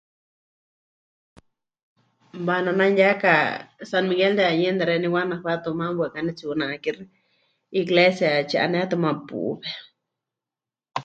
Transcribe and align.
Waana 2.47 2.71
ne'anuyaka 2.75 3.33
San 3.89 4.03
Miguel 4.11 4.33
de 4.37 4.43
Allende 4.51 4.83
xeeníu 4.89 5.13
Guanajuato, 5.13 5.69
maana 5.79 5.97
waɨká 5.99 6.13
pɨnetsi'unakixɨ, 6.21 7.03
Iglesia 7.79 8.29
tsi 8.47 8.55
'anétɨ 8.57 8.95
maana 9.03 9.21
púwe. 9.29 9.67